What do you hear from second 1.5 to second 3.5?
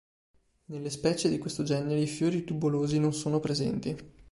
genere i fiori tubulosi non sono